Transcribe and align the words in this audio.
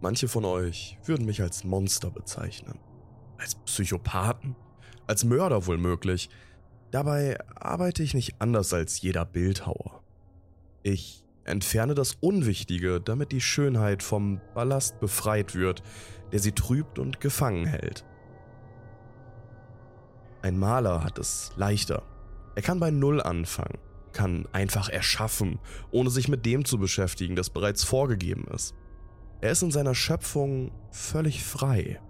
Manche 0.00 0.28
von 0.28 0.44
euch 0.44 0.98
würden 1.04 1.26
mich 1.26 1.42
als 1.42 1.64
Monster 1.64 2.10
bezeichnen. 2.10 2.78
Als 3.38 3.54
Psychopathen. 3.54 4.56
Als 5.06 5.24
Mörder 5.24 5.66
wohl 5.66 5.78
möglich. 5.78 6.28
Dabei 6.90 7.38
arbeite 7.54 8.02
ich 8.02 8.14
nicht 8.14 8.36
anders 8.38 8.72
als 8.72 9.00
jeder 9.00 9.24
Bildhauer. 9.24 10.02
Ich 10.82 11.24
entferne 11.44 11.94
das 11.94 12.14
Unwichtige, 12.20 13.00
damit 13.00 13.32
die 13.32 13.40
Schönheit 13.40 14.02
vom 14.02 14.40
Ballast 14.54 15.00
befreit 15.00 15.54
wird, 15.54 15.82
der 16.32 16.40
sie 16.40 16.52
trübt 16.52 16.98
und 16.98 17.20
gefangen 17.20 17.66
hält. 17.66 18.04
Ein 20.42 20.58
Maler 20.58 21.02
hat 21.02 21.18
es 21.18 21.52
leichter. 21.56 22.02
Er 22.54 22.62
kann 22.62 22.80
bei 22.80 22.90
Null 22.90 23.20
anfangen, 23.20 23.78
kann 24.12 24.46
einfach 24.52 24.88
erschaffen, 24.88 25.58
ohne 25.90 26.10
sich 26.10 26.28
mit 26.28 26.46
dem 26.46 26.64
zu 26.64 26.78
beschäftigen, 26.78 27.36
das 27.36 27.50
bereits 27.50 27.84
vorgegeben 27.84 28.46
ist. 28.52 28.74
Er 29.40 29.52
ist 29.52 29.62
in 29.62 29.70
seiner 29.70 29.94
Schöpfung 29.94 30.72
völlig 30.90 31.44
frei. 31.44 32.00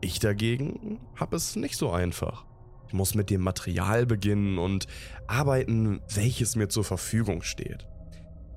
Ich 0.00 0.18
dagegen 0.18 1.00
habe 1.16 1.36
es 1.36 1.56
nicht 1.56 1.76
so 1.76 1.90
einfach. 1.90 2.44
Ich 2.86 2.92
muss 2.92 3.14
mit 3.14 3.30
dem 3.30 3.40
Material 3.40 4.06
beginnen 4.06 4.58
und 4.58 4.86
arbeiten, 5.26 6.00
welches 6.14 6.54
mir 6.54 6.68
zur 6.68 6.84
Verfügung 6.84 7.42
steht. 7.42 7.86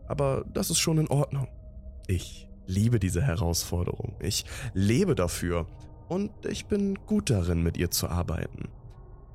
Aber 0.07 0.45
das 0.53 0.69
ist 0.69 0.79
schon 0.79 0.97
in 0.97 1.07
Ordnung. 1.07 1.47
Ich 2.07 2.47
liebe 2.65 2.99
diese 2.99 3.21
Herausforderung. 3.21 4.15
Ich 4.19 4.45
lebe 4.73 5.15
dafür 5.15 5.65
und 6.07 6.31
ich 6.45 6.65
bin 6.65 6.95
gut 7.05 7.29
darin, 7.29 7.63
mit 7.63 7.77
ihr 7.77 7.89
zu 7.91 8.07
arbeiten. 8.09 8.69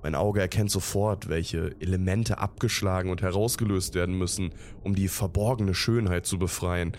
Mein 0.02 0.14
Auge 0.14 0.40
erkennt 0.40 0.70
sofort, 0.70 1.28
welche 1.28 1.74
Elemente 1.80 2.38
abgeschlagen 2.38 3.10
und 3.10 3.22
herausgelöst 3.22 3.94
werden 3.94 4.18
müssen, 4.18 4.50
um 4.82 4.94
die 4.94 5.08
verborgene 5.08 5.74
Schönheit 5.74 6.26
zu 6.26 6.38
befreien. 6.38 6.92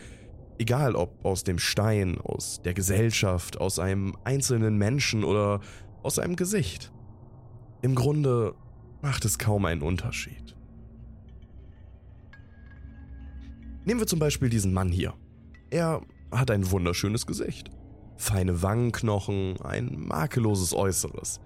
Egal 0.58 0.96
ob 0.96 1.26
aus 1.26 1.44
dem 1.44 1.60
Stein, 1.60 2.20
aus 2.20 2.62
der 2.64 2.74
Gesellschaft, 2.74 3.60
aus 3.60 3.80
einem 3.80 4.16
einzelnen 4.24 4.78
Menschen 4.78 5.24
oder 5.24 5.60
aus 6.02 6.20
einem 6.20 6.36
Gesicht. 6.36 6.94
Im 7.82 7.96
Grunde 7.96 8.56
macht 9.02 9.26
es 9.26 9.38
kaum 9.38 9.66
einen 9.66 9.82
Unterschied. 9.82 10.56
Nehmen 13.84 14.00
wir 14.00 14.08
zum 14.08 14.20
Beispiel 14.20 14.50
diesen 14.50 14.74
Mann 14.74 14.90
hier. 14.90 15.14
Er 15.70 16.02
hat 16.32 16.50
ein 16.50 16.72
wunderschönes 16.72 17.28
Gesicht, 17.28 17.70
feine 18.18 18.64
Wangenknochen, 18.64 19.62
ein 19.62 19.96
makelloses 20.08 20.74
Äußeres. 20.74 21.40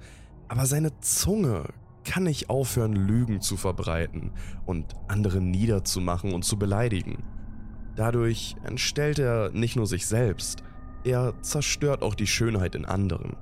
Aber 0.48 0.66
seine 0.66 0.98
Zunge 1.02 1.66
kann 2.06 2.24
nicht 2.24 2.50
aufhören, 2.50 2.94
Lügen 2.94 3.42
zu 3.42 3.58
verbreiten 3.58 4.32
und 4.66 4.94
andere 5.08 5.42
niederzumachen 5.42 6.34
und 6.34 6.44
zu 6.44 6.58
beleidigen. 6.58 7.24
Dadurch 8.00 8.56
entstellt 8.64 9.20
er 9.20 9.52
nicht 9.52 9.76
nur 9.76 9.86
sich 9.86 10.08
selbst, 10.08 10.64
er 11.04 11.34
zerstört 11.42 12.02
auch 12.02 12.16
die 12.16 12.28
Schönheit 12.28 12.74
in 12.74 12.86
anderen. 12.86 13.36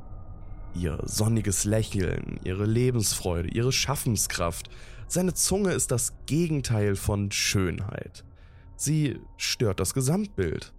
Ihr 0.74 0.98
sonniges 1.06 1.64
Lächeln, 1.64 2.40
ihre 2.44 2.66
Lebensfreude, 2.66 3.50
ihre 3.50 3.72
Schaffenskraft, 3.72 4.72
seine 5.08 5.36
Zunge 5.36 5.74
ist 5.74 5.92
das 5.92 6.16
Gegenteil 6.26 6.96
von 6.96 7.32
Schönheit. 7.32 8.26
Sie 8.76 9.20
stört 9.38 9.80
das 9.80 9.94
Gesamtbild. 9.94 10.74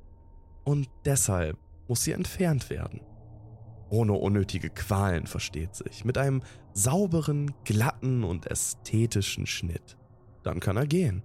Und 0.64 0.88
deshalb 1.04 1.56
muss 1.86 2.02
sie 2.02 2.12
entfernt 2.12 2.70
werden. 2.70 3.02
Ohne 3.90 4.14
unnötige 4.14 4.70
Qualen 4.70 5.28
versteht 5.28 5.76
sich, 5.76 6.04
mit 6.04 6.18
einem 6.18 6.42
sauberen, 6.72 7.54
glatten 7.62 8.24
und 8.24 8.48
ästhetischen 8.50 9.46
Schnitt. 9.46 9.96
Dann 10.42 10.58
kann 10.58 10.76
er 10.76 10.86
gehen. 10.88 11.22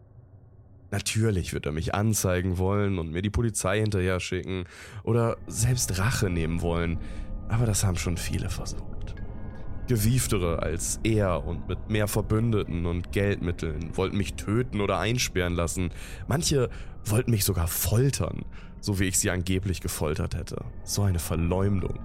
Natürlich 0.94 1.54
wird 1.54 1.66
er 1.66 1.72
mich 1.72 1.96
anzeigen 1.96 2.60
wollen 2.60 3.00
und 3.00 3.14
mir 3.14 3.24
die 3.24 3.32
Polizei 3.32 3.80
hinterher 3.80 4.20
schicken 4.20 4.66
oder 5.02 5.38
selbst 5.48 5.98
Rache 5.98 6.30
nehmen 6.30 6.62
wollen, 6.62 7.00
aber 7.50 7.66
das 7.66 7.84
haben 7.84 7.98
schon 7.98 8.16
viele 8.16 8.52
versucht. 8.52 9.16
Gewieftere 9.88 10.62
als 10.62 11.00
er 11.04 11.48
und 11.48 11.68
mit 11.68 11.90
mehr 11.90 12.08
Verbündeten 12.08 12.86
und 12.86 13.12
Geldmitteln 13.12 13.98
wollten 13.98 14.18
mich 14.18 14.36
töten 14.36 14.82
oder 14.82 15.00
einsperren 15.00 15.56
lassen. 15.56 15.90
Manche 16.28 16.70
wollten 17.06 17.32
mich 17.32 17.44
sogar 17.44 17.68
foltern, 17.68 18.46
so 18.80 19.00
wie 19.00 19.06
ich 19.06 19.18
sie 19.18 19.32
angeblich 19.32 19.82
gefoltert 19.82 20.36
hätte. 20.36 20.64
So 20.84 21.02
eine 21.02 21.18
Verleumdung. 21.18 21.98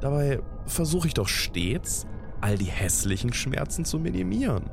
Dabei 0.00 0.40
versuche 0.64 1.06
ich 1.06 1.14
doch 1.14 1.28
stets, 1.28 2.08
all 2.40 2.58
die 2.58 2.64
hässlichen 2.64 3.32
Schmerzen 3.32 3.84
zu 3.84 4.00
minimieren. 4.00 4.68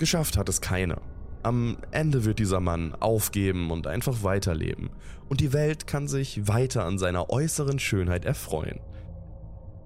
Geschafft 0.00 0.38
hat 0.38 0.48
es 0.48 0.62
keiner. 0.62 1.02
Am 1.42 1.76
Ende 1.90 2.24
wird 2.24 2.38
dieser 2.38 2.58
Mann 2.58 2.94
aufgeben 2.94 3.70
und 3.70 3.86
einfach 3.86 4.22
weiterleben. 4.22 4.88
Und 5.28 5.42
die 5.42 5.52
Welt 5.52 5.86
kann 5.86 6.08
sich 6.08 6.48
weiter 6.48 6.86
an 6.86 6.96
seiner 6.96 7.28
äußeren 7.28 7.78
Schönheit 7.78 8.24
erfreuen. 8.24 8.80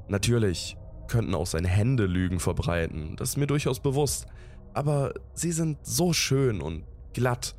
Natürlich 0.06 0.76
könnten 1.08 1.34
auch 1.34 1.46
seine 1.46 1.66
Hände 1.66 2.06
Lügen 2.06 2.38
verbreiten, 2.38 3.16
das 3.16 3.30
ist 3.30 3.38
mir 3.38 3.48
durchaus 3.48 3.80
bewusst. 3.80 4.28
Aber 4.72 5.14
sie 5.32 5.50
sind 5.50 5.78
so 5.82 6.12
schön 6.12 6.60
und 6.60 6.84
glatt, 7.12 7.56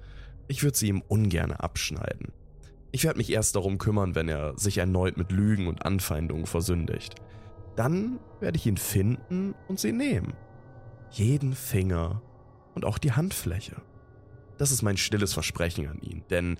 ich 0.47 0.63
würde 0.63 0.77
sie 0.77 0.87
ihm 0.87 1.03
ungern 1.09 1.51
abschneiden. 1.51 2.31
Ich 2.93 3.03
werde 3.03 3.17
mich 3.17 3.33
erst 3.33 3.57
darum 3.57 3.79
kümmern, 3.79 4.15
wenn 4.15 4.29
er 4.29 4.57
sich 4.57 4.77
erneut 4.77 5.17
mit 5.17 5.33
Lügen 5.33 5.67
und 5.67 5.85
Anfeindungen 5.85 6.45
versündigt. 6.45 7.15
Dann 7.75 8.17
werde 8.39 8.57
ich 8.57 8.65
ihn 8.65 8.77
finden 8.77 9.55
und 9.67 9.77
sie 9.77 9.91
nehmen. 9.91 10.35
Jeden 11.11 11.53
Finger 11.53 12.21
und 12.75 12.85
auch 12.85 12.97
die 12.97 13.13
Handfläche. 13.13 13.77
Das 14.57 14.71
ist 14.71 14.83
mein 14.83 14.97
stilles 14.97 15.33
Versprechen 15.33 15.87
an 15.87 15.99
ihn, 16.01 16.23
denn 16.29 16.57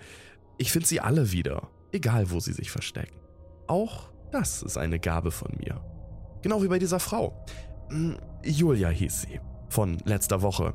ich 0.58 0.72
finde 0.72 0.88
sie 0.88 1.00
alle 1.00 1.32
wieder, 1.32 1.68
egal 1.92 2.30
wo 2.30 2.40
sie 2.40 2.52
sich 2.52 2.70
verstecken. 2.70 3.16
Auch 3.66 4.10
das 4.32 4.62
ist 4.62 4.76
eine 4.76 4.98
Gabe 4.98 5.30
von 5.30 5.52
mir. 5.58 5.80
Genau 6.42 6.62
wie 6.62 6.68
bei 6.68 6.78
dieser 6.78 7.00
Frau. 7.00 7.44
Hm, 7.88 8.16
Julia 8.42 8.88
hieß 8.88 9.22
sie, 9.22 9.40
von 9.68 9.98
letzter 10.04 10.42
Woche. 10.42 10.74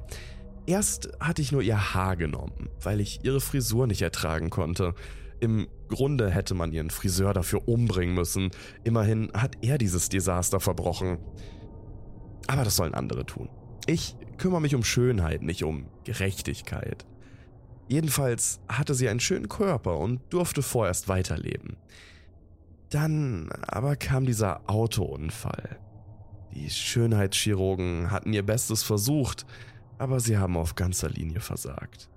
Erst 0.65 1.09
hatte 1.19 1.41
ich 1.41 1.51
nur 1.51 1.61
ihr 1.61 1.93
Haar 1.93 2.15
genommen, 2.15 2.69
weil 2.81 2.99
ich 2.99 3.23
ihre 3.23 3.41
Frisur 3.41 3.87
nicht 3.87 4.01
ertragen 4.01 4.49
konnte. 4.49 4.93
Im 5.39 5.67
Grunde 5.87 6.29
hätte 6.29 6.53
man 6.53 6.71
ihren 6.71 6.91
Friseur 6.91 7.33
dafür 7.33 7.67
umbringen 7.67 8.13
müssen. 8.13 8.51
Immerhin 8.83 9.31
hat 9.33 9.57
er 9.61 9.77
dieses 9.77 10.09
Desaster 10.09 10.59
verbrochen. 10.59 11.17
Aber 12.47 12.63
das 12.63 12.75
sollen 12.75 12.93
andere 12.93 13.25
tun. 13.25 13.49
Ich 13.87 14.15
kümmere 14.41 14.61
mich 14.61 14.73
um 14.73 14.83
Schönheit, 14.83 15.43
nicht 15.43 15.63
um 15.63 15.85
Gerechtigkeit. 16.03 17.05
Jedenfalls 17.87 18.59
hatte 18.67 18.95
sie 18.95 19.07
einen 19.07 19.19
schönen 19.19 19.49
Körper 19.49 19.99
und 19.99 20.21
durfte 20.33 20.63
vorerst 20.63 21.07
weiterleben. 21.07 21.77
Dann 22.89 23.51
aber 23.67 23.95
kam 23.95 24.25
dieser 24.25 24.67
Autounfall. 24.67 25.77
Die 26.55 26.71
Schönheitschirurgen 26.71 28.09
hatten 28.09 28.33
ihr 28.33 28.43
Bestes 28.43 28.81
versucht, 28.81 29.45
aber 29.99 30.19
sie 30.19 30.39
haben 30.39 30.57
auf 30.57 30.73
ganzer 30.73 31.09
Linie 31.09 31.39
versagt. 31.39 32.09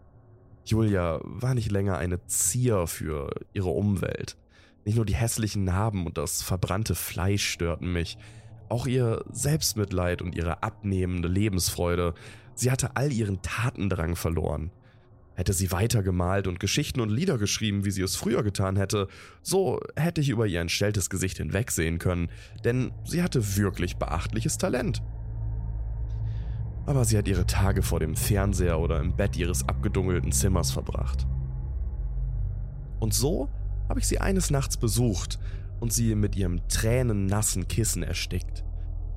Julia 0.64 1.20
war 1.22 1.54
nicht 1.54 1.70
länger 1.70 1.98
eine 1.98 2.24
Zier 2.24 2.86
für 2.86 3.30
ihre 3.52 3.68
Umwelt. 3.68 4.38
Nicht 4.86 4.96
nur 4.96 5.04
die 5.04 5.14
hässlichen 5.14 5.64
Narben 5.64 6.06
und 6.06 6.16
das 6.16 6.40
verbrannte 6.40 6.94
Fleisch 6.94 7.46
störten 7.46 7.92
mich, 7.92 8.16
auch 8.68 8.86
ihr 8.86 9.24
Selbstmitleid 9.30 10.22
und 10.22 10.34
ihre 10.34 10.62
abnehmende 10.62 11.28
Lebensfreude. 11.28 12.14
Sie 12.54 12.70
hatte 12.70 12.96
all 12.96 13.12
ihren 13.12 13.42
Tatendrang 13.42 14.16
verloren. 14.16 14.70
Hätte 15.34 15.52
sie 15.52 15.72
weitergemalt 15.72 16.46
und 16.46 16.60
Geschichten 16.60 17.00
und 17.00 17.08
Lieder 17.08 17.38
geschrieben, 17.38 17.84
wie 17.84 17.90
sie 17.90 18.02
es 18.02 18.14
früher 18.14 18.44
getan 18.44 18.76
hätte, 18.76 19.08
so 19.42 19.80
hätte 19.96 20.20
ich 20.20 20.28
über 20.28 20.46
ihr 20.46 20.60
entstelltes 20.60 21.10
Gesicht 21.10 21.38
hinwegsehen 21.38 21.98
können, 21.98 22.28
denn 22.64 22.92
sie 23.04 23.22
hatte 23.22 23.56
wirklich 23.56 23.96
beachtliches 23.96 24.58
Talent 24.58 25.02
aber 26.86 27.04
sie 27.04 27.16
hat 27.16 27.28
ihre 27.28 27.46
Tage 27.46 27.82
vor 27.82 28.00
dem 28.00 28.14
Fernseher 28.14 28.78
oder 28.78 29.00
im 29.00 29.16
Bett 29.16 29.36
ihres 29.36 29.66
abgedunkelten 29.68 30.32
Zimmers 30.32 30.70
verbracht. 30.70 31.26
Und 33.00 33.14
so 33.14 33.48
habe 33.88 34.00
ich 34.00 34.06
sie 34.06 34.18
eines 34.18 34.50
Nachts 34.50 34.76
besucht 34.76 35.38
und 35.84 35.92
sie 35.92 36.14
mit 36.14 36.34
ihrem 36.34 36.66
tränennassen 36.68 37.68
Kissen 37.68 38.02
erstickt. 38.02 38.64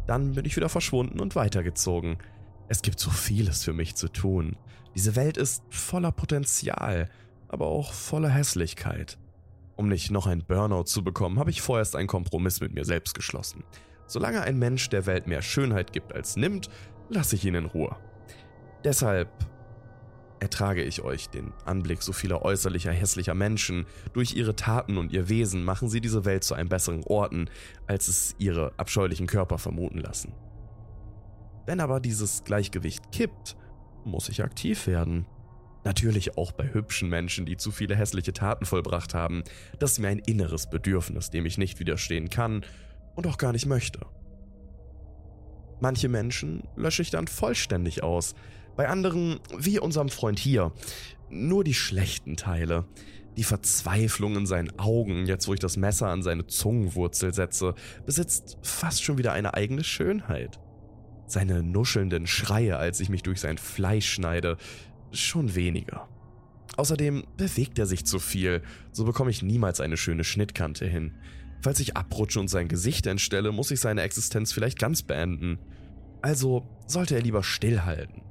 Dann 0.06 0.34
bin 0.34 0.44
ich 0.44 0.58
wieder 0.58 0.68
verschwunden 0.68 1.22
und 1.22 1.34
weitergezogen. 1.34 2.18
Es 2.68 2.82
gibt 2.82 3.00
so 3.00 3.10
vieles 3.10 3.64
für 3.64 3.72
mich 3.72 3.96
zu 3.96 4.10
tun. 4.10 4.58
Diese 4.94 5.16
Welt 5.16 5.38
ist 5.38 5.64
voller 5.70 6.12
Potenzial, 6.12 7.08
aber 7.48 7.68
auch 7.68 7.94
voller 7.94 8.28
Hässlichkeit. 8.28 9.18
Um 9.78 9.88
nicht 9.88 10.12
noch 10.12 10.28
ein 10.28 10.44
Burnout 10.46 10.88
zu 10.88 11.06
bekommen, 11.06 11.40
habe 11.40 11.52
ich 11.52 11.62
vorerst 11.62 11.96
einen 11.96 12.10
Kompromiss 12.10 12.60
mit 12.60 12.74
mir 12.74 12.84
selbst 12.84 13.16
geschlossen. 13.16 13.64
Solange 14.06 14.42
ein 14.42 14.60
Mensch 14.60 14.90
der 14.90 15.06
Welt 15.06 15.26
mehr 15.26 15.42
Schönheit 15.42 15.94
gibt 15.94 16.14
als 16.14 16.36
nimmt, 16.36 16.68
lasse 17.08 17.38
ich 17.38 17.46
ihn 17.46 17.56
in 17.56 17.68
Ruhe. 17.68 17.96
Deshalb 18.84 19.30
ertrage 20.40 20.84
ich 20.84 21.02
euch 21.02 21.30
den 21.30 21.54
Anblick 21.66 22.02
so 22.02 22.14
vieler 22.14 22.44
äußerlicher 22.44 22.92
hässlicher 22.92 23.34
Menschen. 23.34 23.86
Durch 24.14 24.36
ihre 24.36 24.56
Taten 24.56 24.98
und 24.98 25.12
ihr 25.12 25.30
Wesen 25.30 25.64
machen 25.64 25.90
sie 25.90 26.02
diese 26.02 26.26
Welt 26.26 26.44
zu 26.44 26.54
einem 26.54 26.70
besseren 26.70 27.04
Orten, 27.04 27.50
als 27.88 28.08
es 28.08 28.36
ihre 28.38 28.74
abscheulichen 28.78 29.28
Körper 29.28 29.58
vermuten 29.58 30.00
lassen. 30.00 30.34
Wenn 31.66 31.80
aber 31.80 32.00
dieses 32.00 32.44
Gleichgewicht 32.44 33.12
kippt, 33.12 33.58
muss 34.06 34.30
ich 34.30 34.44
aktiv 34.44 34.88
werden. 34.88 35.26
Natürlich 35.84 36.38
auch 36.38 36.52
bei 36.52 36.74
hübschen 36.74 37.10
Menschen, 37.10 37.46
die 37.46 37.58
zu 37.58 37.72
viele 37.72 37.96
hässliche 37.96 38.34
Taten 38.34 38.66
vollbracht 38.66 39.14
haben. 39.14 39.44
Das 39.80 39.94
ist 39.94 40.00
mir 40.00 40.10
ein 40.10 40.20
inneres 40.20 40.70
Bedürfnis, 40.70 41.30
dem 41.30 41.46
ich 41.46 41.58
nicht 41.58 41.80
widerstehen 41.80 42.30
kann 42.30 42.66
und 43.16 43.28
auch 43.28 43.38
gar 43.38 43.52
nicht 43.52 43.66
möchte. 43.66 44.00
Manche 45.80 46.10
Menschen 46.10 46.64
lösche 46.76 47.02
ich 47.02 47.12
dann 47.12 47.28
vollständig 47.28 48.04
aus. 48.04 48.34
Bei 48.78 48.90
anderen, 48.90 49.40
wie 49.58 49.80
unserem 49.80 50.10
Freund 50.10 50.38
hier, 50.38 50.72
nur 51.30 51.64
die 51.64 51.74
schlechten 51.74 52.38
Teile. 52.38 52.86
Die 53.36 53.44
Verzweiflung 53.44 54.36
in 54.36 54.46
seinen 54.46 54.78
Augen, 54.80 55.26
jetzt 55.26 55.48
wo 55.48 55.54
ich 55.56 55.60
das 55.60 55.78
Messer 55.78 56.08
an 56.08 56.22
seine 56.22 56.46
Zungenwurzel 56.46 57.34
setze, 57.34 57.74
besitzt 58.06 58.60
fast 58.62 59.04
schon 59.04 59.18
wieder 59.18 59.34
eine 59.34 59.56
eigene 59.56 59.84
Schönheit. 59.84 60.60
Seine 61.26 61.64
nuschelnden 61.64 62.28
Schreie, 62.28 62.78
als 62.78 63.00
ich 63.00 63.10
mich 63.10 63.24
durch 63.24 63.42
sein 63.42 63.58
Fleisch 63.58 64.10
schneide, 64.10 64.58
schon 65.12 65.56
weniger. 65.56 66.08
Außerdem 66.78 67.26
bewegt 67.36 67.80
er 67.80 67.88
sich 67.88 68.06
zu 68.06 68.20
viel, 68.20 68.62
so 68.92 69.06
bekomme 69.06 69.32
ich 69.32 69.42
niemals 69.42 69.82
eine 69.82 69.98
schöne 69.98 70.24
Schnittkante 70.24 70.86
hin. 70.86 71.16
Falls 71.62 71.80
ich 71.80 71.98
abrutsche 71.98 72.40
und 72.40 72.48
sein 72.48 72.68
Gesicht 72.68 73.08
entstelle, 73.08 73.52
muss 73.52 73.72
ich 73.72 73.80
seine 73.80 74.04
Existenz 74.04 74.54
vielleicht 74.54 74.78
ganz 74.78 75.02
beenden. 75.02 75.58
Also 76.22 76.68
sollte 76.86 77.16
er 77.16 77.22
lieber 77.22 77.42
stillhalten. 77.42 78.27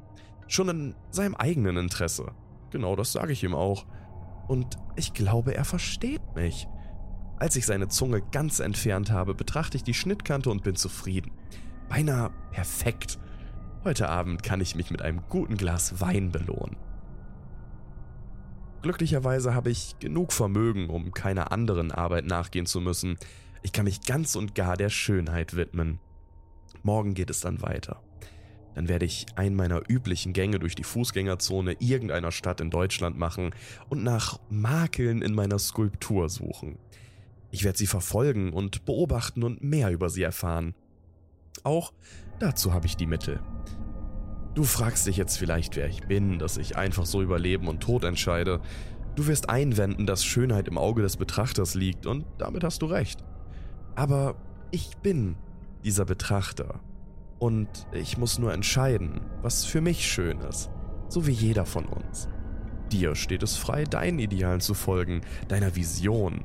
Schon 0.48 0.68
in 0.68 0.94
seinem 1.10 1.34
eigenen 1.34 1.76
Interesse. 1.76 2.32
Genau 2.70 2.96
das 2.96 3.12
sage 3.12 3.32
ich 3.32 3.42
ihm 3.42 3.54
auch. 3.54 3.86
Und 4.48 4.76
ich 4.94 5.12
glaube, 5.12 5.54
er 5.54 5.64
versteht 5.64 6.22
mich. 6.34 6.68
Als 7.38 7.56
ich 7.56 7.66
seine 7.66 7.88
Zunge 7.88 8.22
ganz 8.32 8.60
entfernt 8.60 9.10
habe, 9.10 9.34
betrachte 9.34 9.76
ich 9.76 9.84
die 9.84 9.94
Schnittkante 9.94 10.50
und 10.50 10.62
bin 10.62 10.76
zufrieden. 10.76 11.32
Beinahe 11.88 12.30
perfekt. 12.50 13.18
Heute 13.84 14.08
Abend 14.08 14.42
kann 14.42 14.60
ich 14.60 14.74
mich 14.74 14.90
mit 14.90 15.02
einem 15.02 15.22
guten 15.28 15.56
Glas 15.56 16.00
Wein 16.00 16.32
belohnen. 16.32 16.76
Glücklicherweise 18.82 19.54
habe 19.54 19.70
ich 19.70 19.98
genug 19.98 20.32
Vermögen, 20.32 20.90
um 20.90 21.12
keiner 21.12 21.52
anderen 21.52 21.90
Arbeit 21.90 22.24
nachgehen 22.24 22.66
zu 22.66 22.80
müssen. 22.80 23.18
Ich 23.62 23.72
kann 23.72 23.84
mich 23.84 24.02
ganz 24.02 24.36
und 24.36 24.54
gar 24.54 24.76
der 24.76 24.90
Schönheit 24.90 25.56
widmen. 25.56 25.98
Morgen 26.82 27.14
geht 27.14 27.30
es 27.30 27.40
dann 27.40 27.62
weiter. 27.62 28.00
Dann 28.76 28.88
werde 28.88 29.06
ich 29.06 29.24
einen 29.36 29.56
meiner 29.56 29.80
üblichen 29.88 30.34
Gänge 30.34 30.58
durch 30.58 30.74
die 30.74 30.84
Fußgängerzone 30.84 31.76
irgendeiner 31.78 32.30
Stadt 32.30 32.60
in 32.60 32.68
Deutschland 32.68 33.16
machen 33.18 33.54
und 33.88 34.04
nach 34.04 34.38
Makeln 34.50 35.22
in 35.22 35.34
meiner 35.34 35.58
Skulptur 35.58 36.28
suchen. 36.28 36.78
Ich 37.50 37.64
werde 37.64 37.78
sie 37.78 37.86
verfolgen 37.86 38.52
und 38.52 38.84
beobachten 38.84 39.44
und 39.44 39.64
mehr 39.64 39.90
über 39.90 40.10
sie 40.10 40.22
erfahren. 40.22 40.74
Auch 41.62 41.94
dazu 42.38 42.74
habe 42.74 42.84
ich 42.84 42.98
die 42.98 43.06
Mittel. 43.06 43.40
Du 44.54 44.62
fragst 44.64 45.06
dich 45.06 45.16
jetzt 45.16 45.38
vielleicht, 45.38 45.76
wer 45.76 45.88
ich 45.88 46.02
bin, 46.02 46.38
dass 46.38 46.58
ich 46.58 46.76
einfach 46.76 47.06
so 47.06 47.22
über 47.22 47.38
Leben 47.38 47.68
und 47.68 47.80
Tod 47.80 48.04
entscheide. 48.04 48.60
Du 49.14 49.26
wirst 49.26 49.48
einwenden, 49.48 50.04
dass 50.04 50.22
Schönheit 50.22 50.68
im 50.68 50.76
Auge 50.76 51.00
des 51.00 51.16
Betrachters 51.16 51.74
liegt 51.74 52.04
und 52.04 52.26
damit 52.36 52.62
hast 52.62 52.82
du 52.82 52.86
recht. 52.86 53.24
Aber 53.94 54.36
ich 54.70 54.98
bin 54.98 55.36
dieser 55.82 56.04
Betrachter. 56.04 56.80
Und 57.38 57.68
ich 57.92 58.16
muss 58.16 58.38
nur 58.38 58.52
entscheiden, 58.52 59.20
was 59.42 59.64
für 59.64 59.80
mich 59.80 60.06
schön 60.06 60.40
ist, 60.40 60.70
so 61.08 61.26
wie 61.26 61.32
jeder 61.32 61.66
von 61.66 61.84
uns. 61.84 62.28
Dir 62.92 63.14
steht 63.14 63.42
es 63.42 63.56
frei, 63.56 63.84
deinen 63.84 64.18
Idealen 64.18 64.60
zu 64.60 64.74
folgen, 64.74 65.22
deiner 65.48 65.74
Vision. 65.76 66.44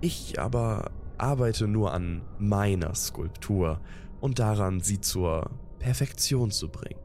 Ich 0.00 0.40
aber 0.40 0.90
arbeite 1.18 1.68
nur 1.68 1.92
an 1.92 2.22
meiner 2.38 2.94
Skulptur 2.94 3.80
und 4.20 4.38
daran, 4.38 4.80
sie 4.80 5.00
zur 5.00 5.50
Perfektion 5.78 6.50
zu 6.50 6.68
bringen. 6.68 7.00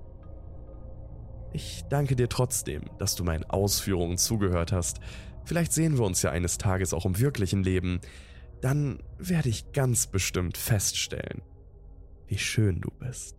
Ich 1.53 1.83
danke 1.89 2.15
dir 2.15 2.29
trotzdem, 2.29 2.83
dass 2.97 3.15
du 3.15 3.23
meinen 3.23 3.43
Ausführungen 3.43 4.17
zugehört 4.17 4.71
hast. 4.71 4.99
Vielleicht 5.43 5.73
sehen 5.73 5.97
wir 5.97 6.05
uns 6.05 6.21
ja 6.21 6.31
eines 6.31 6.57
Tages 6.57 6.93
auch 6.93 7.05
im 7.05 7.19
wirklichen 7.19 7.63
Leben. 7.63 7.99
Dann 8.61 8.99
werde 9.17 9.49
ich 9.49 9.71
ganz 9.71 10.07
bestimmt 10.07 10.57
feststellen, 10.57 11.41
wie 12.27 12.37
schön 12.37 12.81
du 12.81 12.89
bist. 12.99 13.36